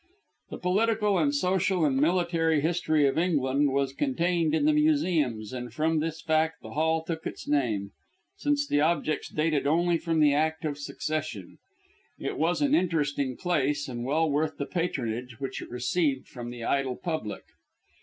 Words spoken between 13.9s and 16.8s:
well worth the patronage which it received from the